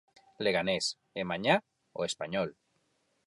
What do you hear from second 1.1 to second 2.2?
e mañá o